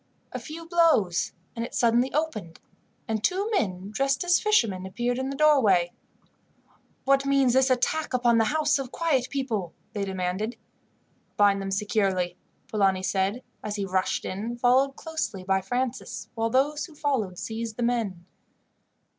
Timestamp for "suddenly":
1.75-2.11